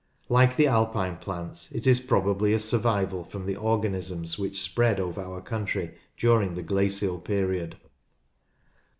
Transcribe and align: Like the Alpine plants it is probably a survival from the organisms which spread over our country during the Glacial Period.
Like 0.29 0.55
the 0.55 0.65
Alpine 0.65 1.17
plants 1.17 1.71
it 1.71 1.85
is 1.85 1.99
probably 1.99 2.53
a 2.53 2.59
survival 2.59 3.23
from 3.23 3.45
the 3.45 3.55
organisms 3.55 4.39
which 4.39 4.59
spread 4.59 4.99
over 4.99 5.21
our 5.21 5.41
country 5.41 5.93
during 6.17 6.55
the 6.55 6.63
Glacial 6.63 7.19
Period. 7.19 7.77